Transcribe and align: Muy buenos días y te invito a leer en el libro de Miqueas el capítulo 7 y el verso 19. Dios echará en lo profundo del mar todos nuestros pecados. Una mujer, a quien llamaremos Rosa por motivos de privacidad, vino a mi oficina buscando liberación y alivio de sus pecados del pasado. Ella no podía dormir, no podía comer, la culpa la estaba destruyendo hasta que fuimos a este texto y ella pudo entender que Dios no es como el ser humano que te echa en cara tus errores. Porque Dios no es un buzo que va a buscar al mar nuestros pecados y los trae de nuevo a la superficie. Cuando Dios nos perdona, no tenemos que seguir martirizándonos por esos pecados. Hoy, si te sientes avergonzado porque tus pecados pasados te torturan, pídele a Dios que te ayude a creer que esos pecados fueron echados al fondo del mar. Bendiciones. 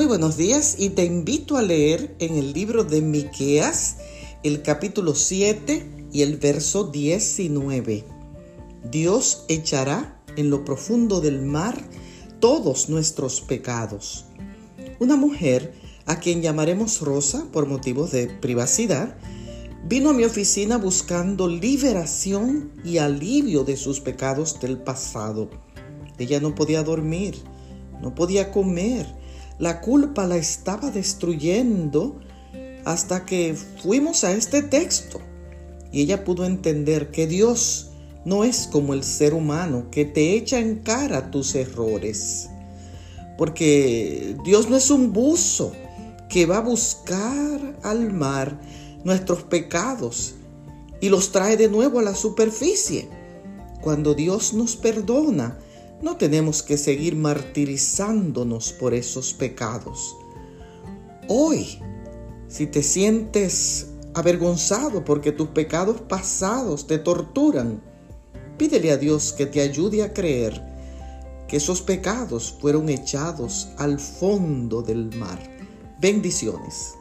Muy 0.00 0.06
buenos 0.06 0.38
días 0.38 0.76
y 0.78 0.88
te 0.88 1.04
invito 1.04 1.58
a 1.58 1.62
leer 1.62 2.16
en 2.20 2.38
el 2.38 2.54
libro 2.54 2.84
de 2.84 3.02
Miqueas 3.02 3.98
el 4.42 4.62
capítulo 4.62 5.14
7 5.14 6.06
y 6.10 6.22
el 6.22 6.38
verso 6.38 6.84
19. 6.84 8.06
Dios 8.90 9.44
echará 9.48 10.18
en 10.36 10.48
lo 10.48 10.64
profundo 10.64 11.20
del 11.20 11.42
mar 11.42 11.76
todos 12.40 12.88
nuestros 12.88 13.42
pecados. 13.42 14.24
Una 15.00 15.16
mujer, 15.16 15.74
a 16.06 16.18
quien 16.18 16.40
llamaremos 16.40 17.02
Rosa 17.02 17.44
por 17.52 17.66
motivos 17.66 18.10
de 18.10 18.28
privacidad, 18.28 19.18
vino 19.86 20.08
a 20.08 20.14
mi 20.14 20.24
oficina 20.24 20.78
buscando 20.78 21.46
liberación 21.46 22.72
y 22.82 22.96
alivio 22.96 23.64
de 23.64 23.76
sus 23.76 24.00
pecados 24.00 24.60
del 24.60 24.78
pasado. 24.78 25.50
Ella 26.16 26.40
no 26.40 26.54
podía 26.54 26.82
dormir, 26.82 27.36
no 28.00 28.14
podía 28.14 28.50
comer, 28.50 29.19
la 29.60 29.82
culpa 29.82 30.26
la 30.26 30.38
estaba 30.38 30.90
destruyendo 30.90 32.18
hasta 32.86 33.26
que 33.26 33.54
fuimos 33.82 34.24
a 34.24 34.32
este 34.32 34.62
texto 34.62 35.20
y 35.92 36.00
ella 36.00 36.24
pudo 36.24 36.46
entender 36.46 37.10
que 37.10 37.26
Dios 37.26 37.90
no 38.24 38.44
es 38.44 38.66
como 38.72 38.94
el 38.94 39.04
ser 39.04 39.34
humano 39.34 39.88
que 39.90 40.06
te 40.06 40.34
echa 40.34 40.58
en 40.58 40.76
cara 40.76 41.30
tus 41.30 41.54
errores. 41.54 42.48
Porque 43.36 44.34
Dios 44.44 44.70
no 44.70 44.76
es 44.76 44.90
un 44.90 45.12
buzo 45.12 45.72
que 46.30 46.46
va 46.46 46.58
a 46.58 46.62
buscar 46.62 47.78
al 47.82 48.12
mar 48.12 48.58
nuestros 49.04 49.42
pecados 49.42 50.34
y 51.02 51.10
los 51.10 51.32
trae 51.32 51.58
de 51.58 51.68
nuevo 51.68 51.98
a 51.98 52.02
la 52.02 52.14
superficie. 52.14 53.08
Cuando 53.82 54.14
Dios 54.14 54.54
nos 54.54 54.76
perdona, 54.76 55.58
no 56.02 56.16
tenemos 56.16 56.62
que 56.62 56.76
seguir 56.76 57.16
martirizándonos 57.16 58.72
por 58.72 58.94
esos 58.94 59.34
pecados. 59.34 60.16
Hoy, 61.28 61.78
si 62.48 62.66
te 62.66 62.82
sientes 62.82 63.88
avergonzado 64.14 65.04
porque 65.04 65.32
tus 65.32 65.48
pecados 65.48 66.00
pasados 66.00 66.86
te 66.86 66.98
torturan, 66.98 67.82
pídele 68.56 68.90
a 68.92 68.96
Dios 68.96 69.32
que 69.32 69.46
te 69.46 69.60
ayude 69.60 70.02
a 70.02 70.12
creer 70.12 70.60
que 71.46 71.56
esos 71.56 71.82
pecados 71.82 72.56
fueron 72.60 72.88
echados 72.88 73.68
al 73.76 73.98
fondo 73.98 74.82
del 74.82 75.14
mar. 75.16 75.38
Bendiciones. 76.00 76.94